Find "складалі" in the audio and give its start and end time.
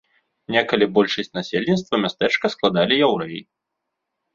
2.59-3.03